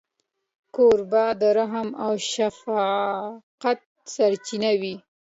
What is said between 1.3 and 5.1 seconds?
د رحم او شفقت سرچینه وي.